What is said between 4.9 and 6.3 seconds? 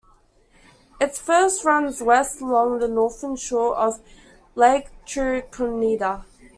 Trichonida.